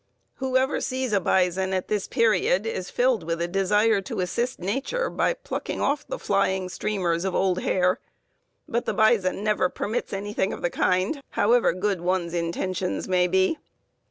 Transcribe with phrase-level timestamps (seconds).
[0.37, 5.11] Whoever sees a bison at this period is filled with a desire to assist nature
[5.11, 7.99] by plucking off the flying streamers of old hair;
[8.67, 13.59] but the bison never permits anything of the kind, however good one's intentions may be.